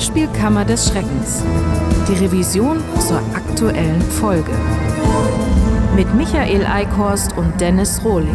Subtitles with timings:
[0.00, 1.44] Hörspielkammer des Schreckens.
[2.08, 4.50] Die Revision zur aktuellen Folge.
[5.94, 8.34] Mit Michael Eickhorst und Dennis Rohling.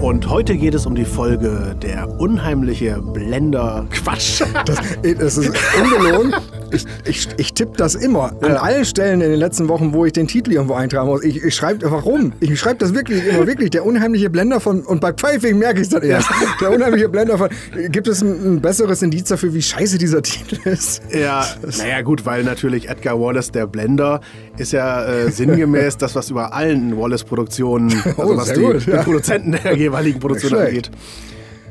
[0.00, 3.86] Und heute geht es um die Folge Der unheimliche Blender.
[3.90, 4.40] Quatsch!
[4.66, 4.78] Das,
[5.18, 5.52] das ist
[5.82, 6.32] ungelogen.
[6.72, 8.32] Ich, ich, ich tippe das immer.
[8.40, 11.24] An allen Stellen in den letzten Wochen, wo ich den Titel irgendwo eintragen muss.
[11.24, 12.32] Ich, ich schreibe, warum?
[12.40, 13.70] Ich schreibe das wirklich immer wirklich.
[13.70, 16.28] Der unheimliche Blender von, und bei Pfeifing merke ich es dann erst.
[16.60, 17.48] Der unheimliche Blender von,
[17.90, 21.02] gibt es ein, ein, besseres Indiz dafür, wie scheiße dieser Titel ist?
[21.12, 21.44] Ja,
[21.78, 24.20] naja gut, weil natürlich Edgar Wallace, der Blender,
[24.56, 28.90] ist ja äh, sinngemäß das, was über allen Wallace-Produktionen, also Oh, was die, gut, die
[28.90, 29.02] ja.
[29.02, 30.90] Produzenten der jeweiligen Produktion angeht,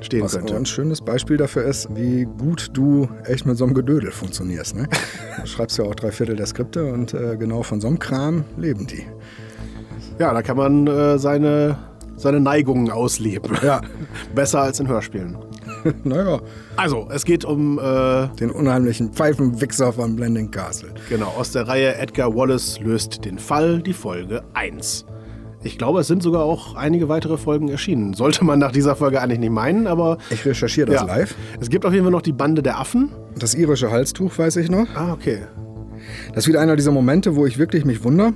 [0.02, 0.56] stehen Was könnte.
[0.56, 4.76] ein schönes Beispiel dafür ist, wie gut du echt mit so einem Gedödel funktionierst.
[4.76, 4.88] Ne?
[5.42, 8.44] Du schreibst ja auch drei Viertel der Skripte und äh, genau von so einem Kram
[8.58, 9.06] leben die.
[10.20, 11.78] Ja, da kann man äh, seine,
[12.18, 13.58] seine Neigungen ausleben.
[13.64, 13.82] Ja.
[14.36, 15.38] Besser als in Hörspielen.
[16.04, 16.42] naja,
[16.76, 20.90] Also, es geht um, äh, den unheimlichen Pfeifenwichser von Blending Castle.
[21.08, 25.06] genau, aus der Reihe Edgar Wallace löst den Fall, die Folge 1.
[25.62, 28.14] Ich glaube, es sind sogar auch einige weitere Folgen erschienen.
[28.14, 30.18] Sollte man nach dieser Folge eigentlich nicht meinen, aber.
[30.30, 31.08] Ich recherchiere das ja.
[31.08, 31.36] live.
[31.60, 33.12] Es gibt auf jeden Fall noch die Bande der Affen.
[33.38, 34.88] Das irische Halstuch weiß ich noch.
[34.96, 35.40] Ah, okay.
[36.30, 38.34] Das ist wieder einer dieser Momente, wo ich wirklich mich wundere.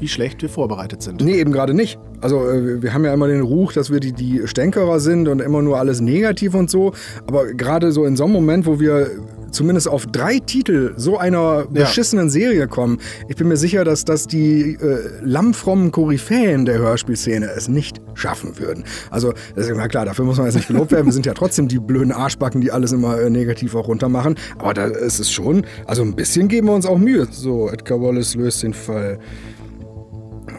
[0.00, 1.22] Wie schlecht wir vorbereitet sind.
[1.22, 1.98] Nee, eben gerade nicht.
[2.20, 5.40] Also äh, wir haben ja immer den Ruch, dass wir die, die Stänkerer sind und
[5.40, 6.92] immer nur alles negativ und so.
[7.26, 9.10] Aber gerade so in so einem Moment, wo wir
[9.54, 14.26] zumindest auf drei Titel so einer beschissenen Serie kommen, ich bin mir sicher, dass, dass
[14.26, 18.84] die äh, lammfrommen Koryphäen der Hörspielszene es nicht schaffen würden.
[19.10, 21.06] Also, das ist immer klar, dafür muss man jetzt nicht gelobt werden.
[21.06, 24.36] Wir sind ja trotzdem die blöden Arschbacken, die alles immer äh, negativ auch runtermachen.
[24.58, 27.26] Aber da ist es schon, also ein bisschen geben wir uns auch Mühe.
[27.30, 29.18] So, Edgar Wallace löst den Fall.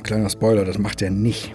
[0.04, 1.54] Kleiner Spoiler, das macht er nicht.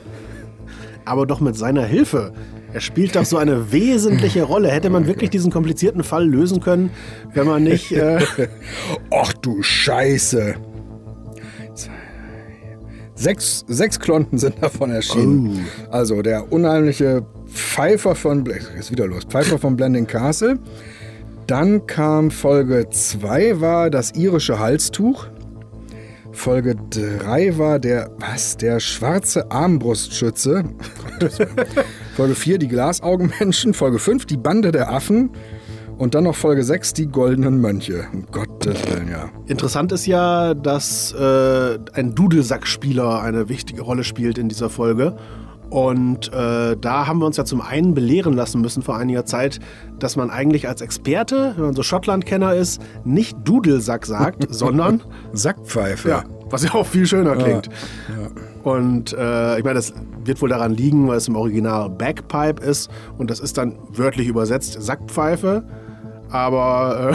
[1.04, 2.32] Aber doch mit seiner Hilfe.
[2.72, 4.70] Er spielt doch so eine wesentliche Rolle.
[4.70, 6.90] Hätte man wirklich diesen komplizierten Fall lösen können,
[7.34, 7.90] wenn man nicht.
[7.92, 8.20] Äh,
[9.10, 10.54] Ach du Scheiße.
[13.14, 15.66] Sechs, sechs Klonten sind davon erschienen.
[15.90, 19.24] Also der unheimliche Pfeifer von ist wieder los.
[19.24, 20.58] Pfeifer von Blending Castle.
[21.46, 25.26] Dann kam Folge 2 war das irische Halstuch.
[26.32, 28.56] Folge 3 war der was?
[28.56, 30.64] Der schwarze Armbrustschütze.
[32.20, 33.72] Folge 4 die Glasaugenmenschen.
[33.72, 35.30] Folge 5 die Bande der Affen.
[35.96, 38.08] Und dann noch Folge 6 die goldenen Mönche.
[38.12, 39.30] Um Gottes Willen, ja.
[39.46, 45.16] Interessant ist ja, dass äh, ein Dudelsackspieler eine wichtige Rolle spielt in dieser Folge.
[45.70, 49.58] Und äh, da haben wir uns ja zum einen belehren lassen müssen vor einiger Zeit,
[49.98, 55.02] dass man eigentlich als Experte, wenn man so Schottland-Kenner ist, nicht Dudelsack sagt, sondern
[55.32, 56.10] Sackpfeife.
[56.10, 57.70] Ja, was ja auch viel schöner klingt.
[58.62, 59.94] Und äh, ich meine, das
[60.24, 64.28] wird wohl daran liegen, weil es im Original Bagpipe ist und das ist dann wörtlich
[64.28, 65.64] übersetzt Sackpfeife.
[66.32, 67.12] Aber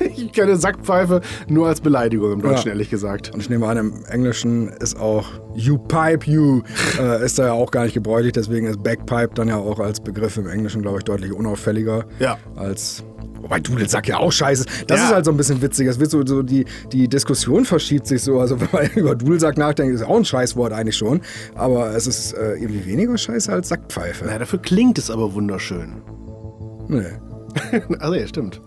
[0.00, 2.72] äh, ich kenne Sackpfeife nur als Beleidigung im Deutschen, Ja.
[2.72, 3.30] ehrlich gesagt.
[3.32, 6.62] Und ich nehme an, im Englischen ist auch You Pipe You,
[7.00, 8.32] äh, ist da ja auch gar nicht gebräuchlich.
[8.32, 12.36] Deswegen ist Bagpipe dann ja auch als Begriff im Englischen, glaube ich, deutlich unauffälliger Ja.
[12.56, 13.04] als.
[13.40, 14.64] Wobei Dudelsack ja auch scheiße.
[14.64, 14.90] ist.
[14.90, 15.06] Das Ja.
[15.06, 15.86] ist halt so ein bisschen witzig.
[15.88, 18.40] Es wird so, so die, die Diskussion verschiebt sich so.
[18.40, 21.20] Also wenn man über Dudelsack nachdenkt, ist auch ein Scheißwort eigentlich schon.
[21.54, 24.24] Aber es ist äh, irgendwie weniger scheiße als Sackpfeife.
[24.26, 26.02] Na, dafür klingt es aber wunderschön.
[26.88, 27.02] Nee.
[27.98, 28.60] also ja, stimmt.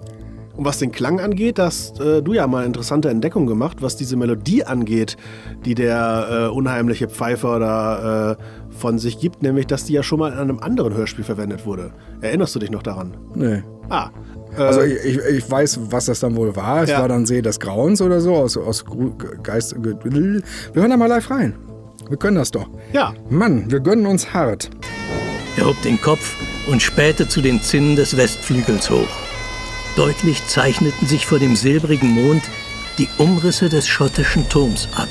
[0.62, 4.16] Und was den Klang angeht, hast äh, du ja mal interessante Entdeckung gemacht, was diese
[4.16, 5.18] Melodie angeht,
[5.66, 8.36] die der äh, unheimliche Pfeifer da äh,
[8.70, 11.94] von sich gibt, nämlich, dass die ja schon mal in einem anderen Hörspiel verwendet wurde.
[12.22, 13.18] Erinnerst du dich noch daran?
[13.34, 13.64] Nee.
[13.90, 14.12] Ah.
[14.56, 16.84] Äh, Also ich, ich, ich weiß, was das dann wohl war.
[16.84, 17.00] Es Ja.
[17.02, 18.86] war dann See des Grauens oder so, aus, aus
[19.42, 19.74] Geist...
[19.82, 20.44] Ge- Wir
[20.80, 21.56] hören da mal live rein.
[22.08, 22.68] Wir können das doch.
[22.94, 24.70] ja, Mann, wir gönnen uns hart.
[25.58, 26.36] Er hob den Kopf
[26.70, 29.08] und spähte zu den Zinnen des Westflügels hoch.
[29.96, 32.44] Deutlich zeichneten sich vor dem silbrigen Mond
[32.98, 35.08] die Umrisse des schottischen Turms ab,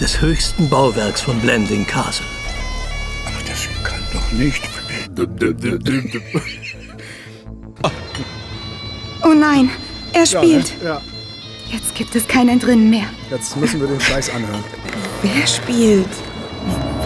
[0.00, 2.26] des höchsten Bauwerks von Blending Castle.
[3.26, 4.62] Aber das kann doch nicht...
[9.24, 9.70] Oh nein,
[10.12, 10.72] er spielt.
[10.84, 11.00] ja.
[11.70, 13.06] Jetzt gibt es kein Entrinnen mehr.
[13.30, 14.62] Jetzt müssen wir den Scheiß anhören.
[15.22, 16.08] Wer spielt?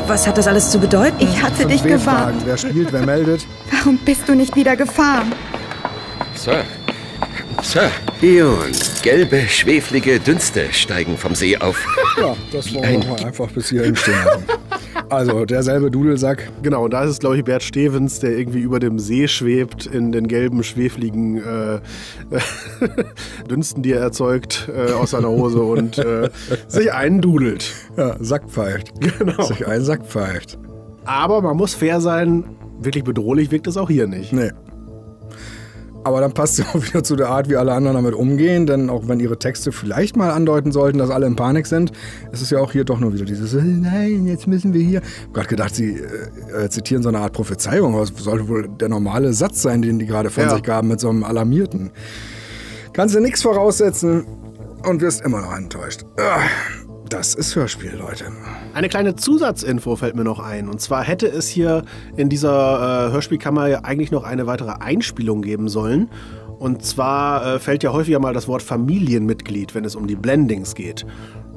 [0.09, 1.17] Was hat das alles zu bedeuten?
[1.21, 2.21] Ich hatte dich Wen gewarnt.
[2.21, 2.43] fragen?
[2.45, 3.47] Wer spielt, wer meldet?
[3.71, 5.33] Warum bist du nicht wieder gefahren?
[6.35, 6.65] Sir.
[7.63, 7.91] Sir.
[8.23, 8.73] Ion,
[9.03, 11.87] gelbe, schweflige Dünste steigen vom See auf.
[12.19, 14.45] Ja, das wollen wir mal einfach bis hierhin stehen lassen.
[15.11, 16.51] Also, derselbe Dudelsack.
[16.63, 19.85] Genau, und da ist es, glaube ich, Bert Stevens, der irgendwie über dem See schwebt
[19.85, 21.81] in den gelben, schwefligen äh,
[23.51, 26.31] Dünsten, die er erzeugt äh, aus seiner Hose und äh,
[26.69, 27.71] sich eindudelt.
[27.99, 28.93] Ja, Sack pfeift.
[28.99, 29.43] Genau.
[29.43, 30.59] Sich ein Sack pfeift.
[31.05, 32.45] Aber man muss fair sein,
[32.81, 34.33] wirklich bedrohlich wirkt es auch hier nicht.
[34.33, 34.53] Nee.
[36.07, 38.91] Aber dann passt sie auch wieder zu der Art, wie alle anderen damit umgehen, denn
[38.91, 41.91] auch wenn ihre Texte vielleicht mal andeuten sollten, dass alle in Panik sind,
[42.31, 45.01] ist es ja auch hier doch nur wieder dieses, äh, nein, jetzt müssen wir hier.
[45.03, 48.47] Ich habe gerade gedacht, sie äh, äh, zitieren so eine Art Prophezeiung, aber es sollte
[48.47, 50.51] wohl der normale Satz sein, den die gerade von Ja.
[50.51, 51.91] sich gaben mit so einem Alarmierten.
[52.93, 54.25] Kannst du nichts voraussetzen
[54.89, 56.05] und wirst immer noch enttäuscht.
[56.19, 56.39] Ah,
[57.09, 58.25] Das ist Hörspiel, Leute.
[58.75, 60.69] Eine kleine Zusatzinfo fällt mir noch ein.
[60.69, 61.85] Und zwar hätte es hier
[62.17, 66.11] in dieser äh, Hörspielkammer ja eigentlich noch eine weitere Einspielung geben sollen.
[66.59, 70.75] Und zwar äh, fällt ja häufiger mal das Wort Familienmitglied, wenn es um die Blendings
[70.75, 71.07] geht.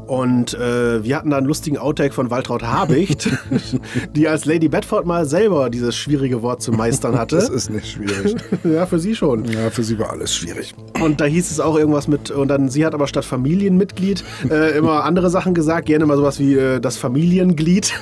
[0.10, 3.30] Und äh, wir hatten da einen lustigen Outtake von Waltraud Habicht,
[4.16, 7.38] die als Lady Bedford mal selber dieses schwierige Wort zu meistern Das hatte.
[7.38, 8.36] ist nicht schwierig.
[8.64, 9.46] ja, für sie schon.
[9.46, 10.74] Ja, für sie war alles schwierig.
[11.00, 14.72] Und da hieß es auch irgendwas mit, und dann, sie hat aber statt Familienmitglied äh,
[14.80, 17.94] immer andere Sachen gesagt, gerne mal sowas wie äh, das Familienglied.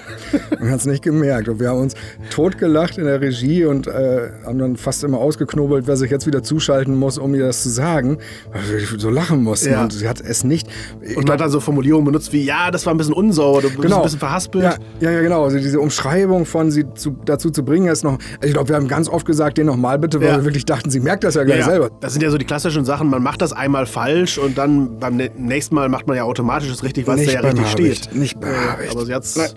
[0.58, 1.50] Man hat es nicht gemerkt.
[1.50, 1.94] Und wir haben uns
[2.30, 6.42] totgelacht in der Regie und äh, haben dann fast immer ausgeknobelt, wer sich jetzt wieder
[6.42, 8.20] zuschalten muss, um ihr das zu sagen.
[8.54, 9.72] Weil wir so lachen mussten.
[9.72, 9.84] Ja.
[9.84, 10.70] Und sie hat es nicht.
[11.02, 11.60] Ich Und glaub, hat dann so
[11.98, 13.98] Formulierungen benutzt wie, ja, das war ein bisschen unsauber, du bist Genau.
[13.98, 14.64] ein bisschen verhaspelt.
[14.64, 15.44] Ja, ja, ja, genau.
[15.46, 18.18] Also diese Umschreibung von sie zu, dazu zu bringen, ist noch.
[18.44, 20.36] Ich glaube, wir haben ganz oft gesagt, den nochmal bitte, weil Ja.
[20.38, 21.66] wir wirklich dachten, sie merkt das ja gleich ja.
[21.66, 21.90] selber.
[22.02, 25.18] Das sind ja so die klassischen Sachen, man macht das einmal falsch und dann beim
[25.18, 28.10] nä- nächsten Mal macht man ja automatisch das richtig, was da ja richtig steht.
[28.16, 28.48] nicht Äh.
[28.92, 29.50] Aber sie hat Nein.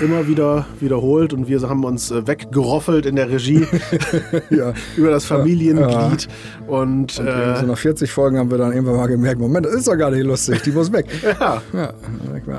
[0.00, 3.66] Immer wieder wiederholt und wir haben uns äh, weggeroffelt in der Regie
[4.50, 4.72] Ja.
[4.96, 6.28] über das Familienglied.
[6.66, 9.74] Und, Und äh, so nach 40 Folgen haben wir dann irgendwann mal gemerkt, Moment, das
[9.74, 11.06] ist doch gar nicht lustig, die muss weg.
[11.40, 11.92] ja, Ja,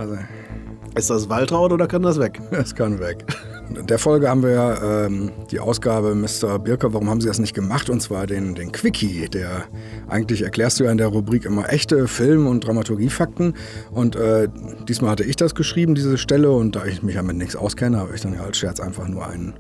[0.08, 0.98] sie.
[0.98, 2.40] ist das Waltraud oder kann das weg?
[2.52, 3.26] Das kann weg.
[3.70, 6.60] In der Folge haben wir ähm, die Ausgabe Mr.
[6.60, 7.90] Birker, warum haben Sie das nicht gemacht?
[7.90, 9.66] Und zwar den, den Quickie, der
[10.08, 13.56] eigentlich erklärst du ja in der Rubrik immer echte Film- und Dramaturgiefakten.
[13.92, 14.48] Und äh,
[14.88, 16.52] diesmal hatte ich das geschrieben, diese Stelle.
[16.52, 19.08] Und da ich mich ja mit nichts auskenne, habe ich dann ja als Scherz einfach
[19.08, 19.54] nur ein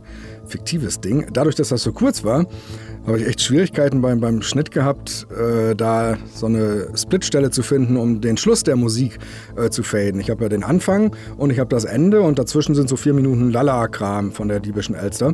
[0.47, 1.25] fiktives Ding.
[1.33, 2.45] Dadurch, dass das so kurz war,
[3.05, 7.97] habe ich echt Schwierigkeiten beim, beim Schnitt gehabt, äh, da so eine Splitstelle zu finden,
[7.97, 9.19] um den Schluss der Musik
[9.55, 10.19] äh, zu faden.
[10.19, 13.13] Ich habe ja den Anfang und ich habe das Ende und dazwischen sind so vier
[13.13, 13.51] Minuten
[13.99, 15.27] Lala-Kram von der diebischen Elster.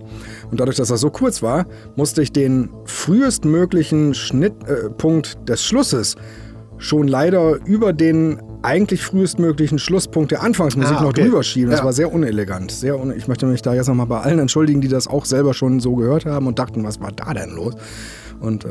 [0.50, 1.66] Und dadurch, dass das so kurz war,
[1.96, 6.16] musste ich den frühestmöglichen Schnittpunkt äh, des Schlusses
[6.78, 11.24] schon leider über den eigentlich frühestmöglichen Schlusspunkt der Anfangsmusik Ah, noch okay.
[11.24, 11.72] drüber schieben.
[11.72, 11.86] Das Ja.
[11.86, 12.72] war sehr unelegant.
[12.72, 15.54] Sehr un ich möchte mich da jetzt nochmal bei allen entschuldigen, die das auch selber
[15.54, 17.76] schon so gehört haben und dachten, was war da denn los?
[18.40, 18.70] Und äh,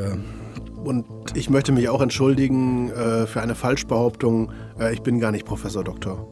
[0.84, 1.04] Und
[1.34, 4.50] ich möchte mich auch entschuldigen äh, für eine Falschbehauptung.
[4.80, 6.26] Äh, ich bin gar nicht Professor Doktor.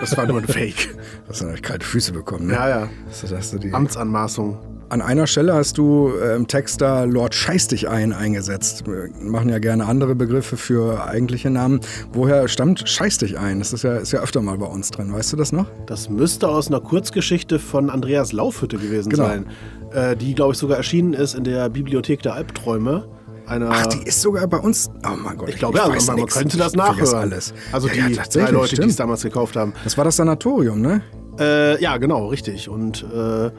[0.00, 0.94] Das war nur ein Fake.
[1.28, 2.46] hast du natürlich kalte Füße bekommen.
[2.46, 2.52] Ne?
[2.54, 2.88] Ja, ja.
[3.20, 4.58] Das hast du die Amtsanmaßung.
[4.88, 8.86] An einer Stelle hast du äh, im Text da Lord Scheiß dich ein eingesetzt.
[8.86, 11.80] Wir machen ja gerne andere Begriffe für eigentliche Namen.
[12.12, 13.58] Woher stammt Scheiß dich ein?
[13.58, 15.12] Das ist ja, ist ja öfter mal bei uns drin.
[15.12, 15.66] Weißt du das noch?
[15.86, 19.26] Das müsste aus einer Kurzgeschichte von Andreas Laufhütte gewesen Genau.
[19.26, 19.46] sein,
[19.92, 23.08] äh, die, glaube ich, sogar erschienen ist in der Bibliothek der Albträume.
[23.46, 24.90] Eine, Ach, die ist sogar bei uns.
[25.04, 25.48] Oh mein Gott.
[25.48, 26.34] ich glaube, ja, weiß man, nix.
[26.34, 27.14] könnte das nachhören.
[27.14, 27.54] alles.
[27.72, 29.72] Also Ja, die ja, drei Leute, die es damals gekauft haben.
[29.84, 31.00] Das war das Sanatorium, ne?
[31.38, 32.68] Äh, ja, genau, richtig.
[32.68, 33.50] Und äh,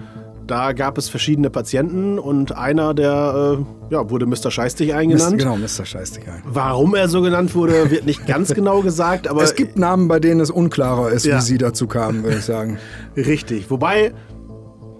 [0.45, 4.50] da gab es verschiedene Patienten und einer, der äh, ja, wurde Mr.
[4.50, 5.38] Scheißdich Mist, eingenannt.
[5.38, 5.86] genau, Mr.
[5.86, 6.42] Scheiß dich ein.
[6.45, 10.19] Warum er so genannt wurde, wird nicht ganz genau gesagt, aber es gibt Namen, bei
[10.19, 11.38] denen es unklarer ist, Ja.
[11.38, 12.78] wie sie dazu kamen, würde ich sagen.
[13.16, 13.69] richtig.
[13.69, 14.13] Wobei,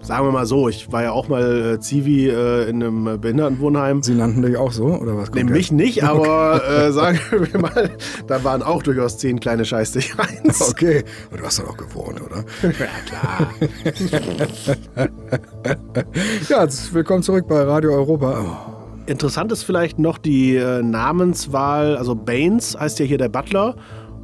[0.08, 4.02] sagen wir mal so, ich war ja auch mal äh, Zivi äh, in einem Behindertenwohnheim.
[4.02, 5.30] Sie nannten dich auch so, oder was?
[5.32, 7.90] Nee, mich nicht, aber äh, sagen wir mal,
[8.26, 10.70] da waren auch durchaus zehn kleine Scheißdicheins.
[10.70, 12.42] Okay, und du hast doch auch gewohnt, oder?
[12.78, 13.50] Ja, klar.
[16.48, 18.40] Ja, willkommen zurück bei Radio Europa.
[18.40, 18.56] Oh.
[19.06, 21.98] Interessant ist vielleicht noch die äh, Namenswahl.
[21.98, 23.76] Also Baines heißt ja hier der Butler.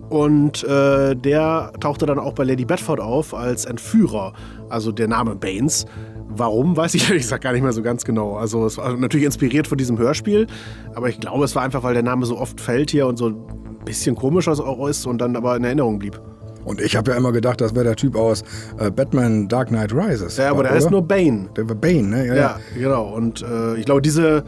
[0.08, 4.32] Und äh, der tauchte dann auch bei Lady Bedford auf als Entführer.
[4.74, 5.86] Also der Name Baines.
[6.28, 8.36] Warum, weiß ich ehrlich gesagt gar nicht mehr so ganz genau.
[8.36, 10.46] Also es war natürlich inspiriert von diesem Hörspiel.
[10.94, 13.28] Aber ich glaube, es war einfach, weil der Name so oft fällt hier und so
[13.28, 16.20] ein bisschen komisch auch ist und dann aber in Erinnerung blieb.
[16.64, 18.42] Und ich habe ja immer gedacht, das wäre der Typ aus
[18.78, 20.38] äh, Batman Dark Knight Rises.
[20.38, 21.50] Ja, aber der heißt nur Bane.
[21.56, 22.26] Der war Bane, ne?
[22.26, 23.14] Ja, Ja, genau.
[23.14, 24.44] Und äh, ich glaube, diese,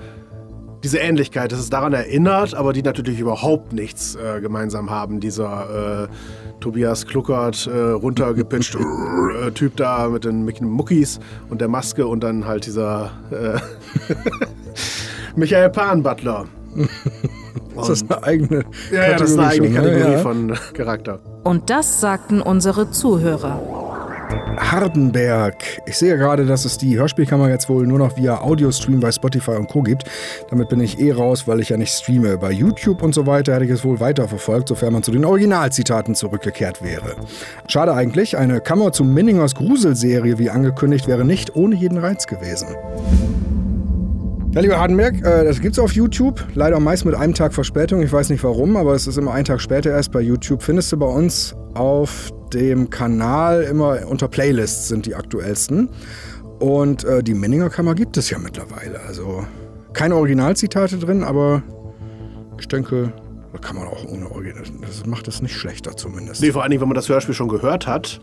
[0.86, 5.18] diese Ähnlichkeit, das ist daran erinnert, aber die natürlich überhaupt nichts äh, gemeinsam haben.
[5.18, 11.18] Dieser äh, Tobias Kluckert, äh, runtergepitcht äh, Typ da mit den, mit den Muckis
[11.50, 13.58] und der Maske und dann halt dieser äh,
[15.34, 16.44] Michael Pan Butler.
[17.80, 19.74] Ist das eine eigene Ja, ja, das ist eine eigene ne?
[19.74, 20.18] Kategorie Ja.
[20.18, 21.18] von Charakter.
[21.42, 23.60] Und das sagten unsere Zuhörer.
[24.58, 25.56] Hardenberg.
[25.86, 29.52] Ich sehe gerade, dass es die Hörspielkammer jetzt wohl nur noch via Audiostream bei Spotify
[29.52, 29.82] und Co.
[29.82, 30.04] gibt.
[30.50, 32.38] Damit bin ich eh raus, weil ich ja nicht streame.
[32.38, 36.14] Bei YouTube und so weiter hätte ich es wohl weiterverfolgt, sofern man zu den Originalzitaten
[36.14, 37.16] zurückgekehrt wäre.
[37.68, 42.68] Schade eigentlich, eine Kammer zu Minningers Gruselserie wie angekündigt wäre nicht ohne jeden Reiz gewesen.
[44.56, 46.42] Ja, lieber Hardenberg, äh, das gibt's auf YouTube.
[46.54, 48.00] Leider meist mit einem Tag Verspätung.
[48.02, 50.62] Ich weiß nicht warum, aber es ist immer einen Tag später erst bei YouTube.
[50.62, 55.88] Findest du bei uns auf dem Kanal immer unter Playlists sind die aktuellsten.
[56.58, 59.00] Und äh, die Menninger Kammer gibt es ja mittlerweile.
[59.00, 59.44] Also
[59.92, 61.62] keine Originalzitate drin, aber
[62.58, 63.12] ich denke,
[63.52, 64.62] da kann man auch ohne Original.
[64.80, 66.42] Das macht es nicht schlechter zumindest.
[66.42, 68.20] Nee, vor allen Dingen, wenn man das Hörspiel schon gehört hat,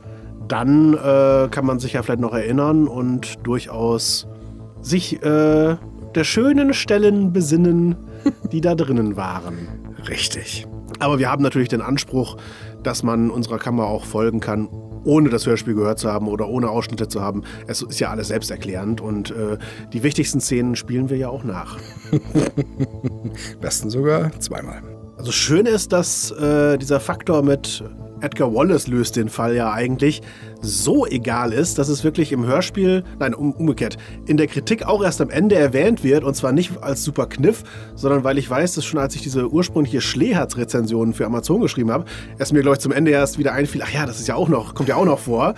[0.48, 4.28] dann äh, kann man sich ja vielleicht noch erinnern und durchaus
[4.82, 5.76] sich äh,
[6.16, 7.96] der schönen Stellen besinnen,
[8.52, 9.68] die da drinnen waren.
[10.08, 10.68] Richtig.
[11.00, 12.38] Aber wir haben natürlich den Anspruch,
[12.84, 14.70] dass man unserer Kammer auch folgen kann,
[15.06, 17.44] ohne das Hörspiel gehört zu haben oder ohne Ausschnitte zu haben.
[17.68, 19.58] Es ist ja alles selbsterklärend und äh,
[19.92, 21.78] die wichtigsten Szenen spielen wir ja auch nach.
[23.62, 24.82] Besten sogar zweimal.
[25.18, 27.84] Also schön ist, dass äh, dieser Faktor mit
[28.24, 30.22] Edgar Wallace löst den Fall ja eigentlich,
[30.62, 35.04] so egal ist, dass es wirklich im Hörspiel, nein, um, umgekehrt, in der Kritik auch
[35.04, 37.64] erst am Ende erwähnt wird und zwar nicht als super Kniff,
[37.96, 42.06] sondern weil ich weiß, dass schon als ich diese ursprüngliche Schleherz-Rezension für Amazon geschrieben habe,
[42.38, 44.48] es mir, glaube ich, zum Ende erst wieder einfiel, ach ja, das ist ja auch
[44.48, 45.54] noch, kommt ja auch noch vor.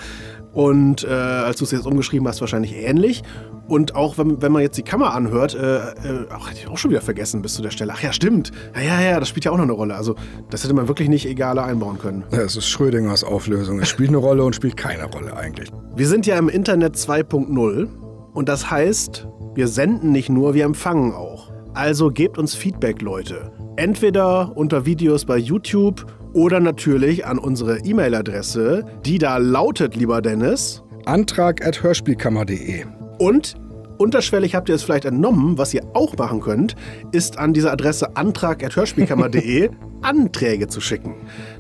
[0.56, 3.24] Und äh, als du es jetzt umgeschrieben hast, wahrscheinlich ähnlich.
[3.68, 6.78] Und auch wenn, wenn man jetzt die Kammer anhört, äh, äh, auch, hätte ich auch
[6.78, 7.92] schon wieder vergessen bis zu der Stelle.
[7.94, 8.52] Ach ja, stimmt.
[8.74, 9.96] Ja, ja, ja, das spielt ja auch noch eine Rolle.
[9.96, 10.16] Also
[10.50, 12.24] das hätte man wirklich nicht egaler einbauen können.
[12.32, 13.80] Ja, es ist Schrödingers Auflösung.
[13.82, 15.70] Es spielt eine Rolle und spielt keine Rolle eigentlich.
[15.94, 17.88] Wir sind ja im Internet 2.0
[18.34, 21.52] und das heißt, wir senden nicht nur, wir empfangen auch.
[21.76, 23.52] Also gebt uns Feedback, Leute.
[23.76, 30.84] Entweder unter Videos bei YouTube oder natürlich an unsere E-Mail-Adresse, die da lautet, lieber Dennis.
[31.04, 32.86] Antrag at hörspielkammer.de.
[33.20, 33.56] Und
[33.98, 36.78] unterschwellig habt ihr es vielleicht entnommen, was ihr auch machen könnt,
[37.12, 39.70] ist an diese Adresse antrag.hörspielkammer.de
[40.02, 41.16] Anträge zu schicken.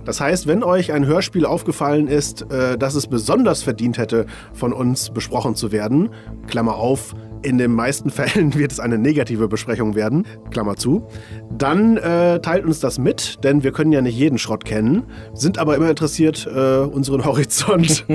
[0.06, 4.72] Das heißt, wenn euch ein Hörspiel aufgefallen ist, äh, dass es besonders verdient hätte, von
[4.72, 6.10] uns besprochen zu werden,
[6.48, 11.08] Klammer auf, in den meisten Fällen wird es eine negative Besprechung werden, Klammer zu,
[11.56, 15.58] dann äh, teilt uns das mit, denn wir können ja nicht jeden Schrott kennen, sind
[15.58, 18.06] aber immer interessiert, äh, unseren Horizont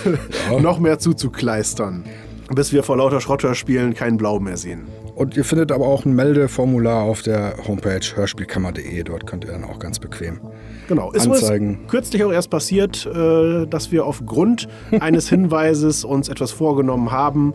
[0.60, 2.04] noch mehr zuzukleistern,
[2.54, 4.86] bis wir vor lauter Schrotthörspielen keinen Blau mehr sehen.
[5.14, 9.02] Und ihr findet aber auch ein Meldeformular auf der Homepage hörspielkammer.de.
[9.02, 10.38] Dort könnt ihr dann auch ganz bequem
[10.88, 11.80] Genau, ist anzeigen.
[11.82, 14.68] uns kürzlich auch erst passiert, äh, dass wir aufgrund
[15.00, 17.52] eines Hinweises uns etwas vorgenommen haben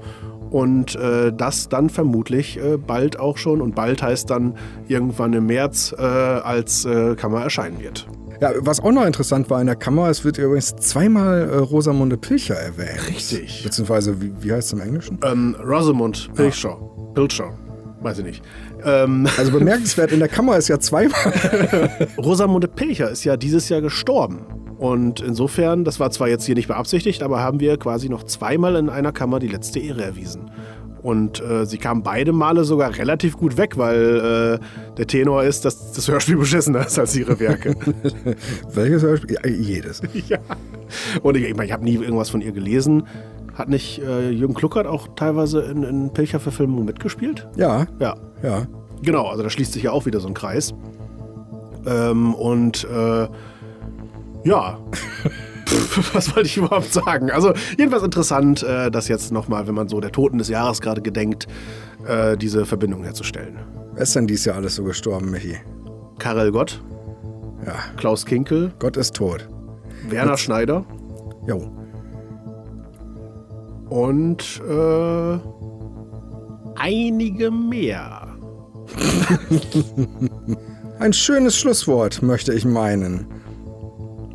[0.54, 4.56] und äh, das dann vermutlich äh, bald auch schon und bald heißt dann
[4.88, 8.08] irgendwann im März äh, als äh, Kammer erscheinen wird.
[8.40, 12.18] Ja, was auch noch interessant war in der Kammer, es wird übrigens zweimal äh, Rosamunde
[12.18, 13.08] Pilcher erwähnt.
[13.10, 13.64] Richtig.
[13.64, 15.20] Beziehungsweise, wie, wie heißt es im Englischen?
[15.24, 16.78] Ähm, Rosamund Pilcher.
[17.16, 17.52] Pilcher.
[18.02, 18.44] Weiß ich nicht.
[18.86, 21.34] Ähm, Also bemerkenswert, in der Kammer ist ja zweimal.
[22.18, 24.46] Rosamunde Pilcher ist ja dieses Jahr gestorben.
[24.78, 28.76] Und insofern, das war zwar jetzt hier nicht beabsichtigt, aber haben wir quasi noch zweimal
[28.76, 30.50] in einer Kammer die letzte Ehre erwiesen.
[31.02, 35.66] Und äh, sie kam beide Male sogar relativ gut weg, weil äh, der Tenor ist,
[35.66, 37.76] dass das Hörspiel beschissener ist als ihre Werke.
[38.74, 39.38] Welches Hörspiel?
[39.44, 40.02] Ja, jedes.
[40.30, 40.38] ja.
[41.22, 43.04] Und ich, ich, mein, ich habe nie irgendwas von ihr gelesen.
[43.54, 47.48] Hat nicht äh, Jürgen Kluckert auch teilweise in, in Pilcher-Verfilmungen mitgespielt?
[47.58, 48.16] Ja, Ja.
[48.42, 48.66] ja.
[49.02, 50.74] Genau, also da schließt sich ja auch wieder so ein Kreis.
[51.86, 53.28] Ähm, und äh,
[54.44, 54.80] ja,
[56.14, 57.32] was wollte ich überhaupt sagen?
[57.32, 61.02] Also jedenfalls interessant, äh, das jetzt nochmal, wenn man so der Toten des Jahres gerade
[61.02, 61.48] gedenkt,
[62.08, 63.60] äh, diese Verbindung herzustellen.
[63.94, 65.58] Wer ist denn dieses Jahr alles so gestorben, Michi?
[66.20, 66.82] Karel Gott,
[67.66, 69.48] Ja, Klaus Kinkel, Gott ist tot.
[70.10, 70.86] Werner Schneider
[71.48, 71.72] Jo.
[73.90, 75.40] und äh,
[76.76, 78.28] einige mehr.
[81.00, 83.28] Ein schönes Schlusswort, möchte ich meinen.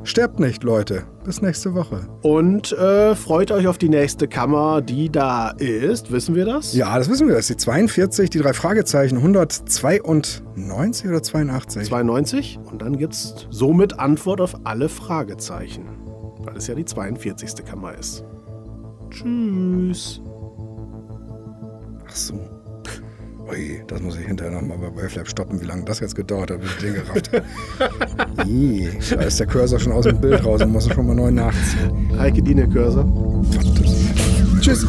[0.08, 1.02] Sterbt nicht, Leute.
[1.22, 2.00] Bis nächste Woche.
[2.22, 6.10] Und äh, freut euch auf die nächste Kammer, die da ist.
[6.10, 6.72] Wissen wir das?
[6.72, 7.34] Ja, das wissen wir.
[7.34, 11.88] Das ist die 42, die drei Fragezeichen 192 oder 82?
[11.88, 15.84] 92 und dann gibt's somit Antwort auf alle Fragezeichen,
[16.38, 17.62] weil es ja die 42.
[17.66, 18.24] Kammer ist.
[19.10, 20.22] Tschüss.
[22.08, 22.40] Ach so.
[23.50, 26.60] Ui, das muss ich hinterher nochmal bei Waveflap stoppen, wie lange das jetzt gedauert hat,
[26.62, 27.44] bis ich den gerafft habe.
[28.46, 31.14] Ih, da ist der Cursor schon aus dem Bild raus und muss er schon mal
[31.14, 32.18] neu nachziehen.
[32.18, 33.04] Heike Dine Cursor.
[34.60, 34.86] Tschüss.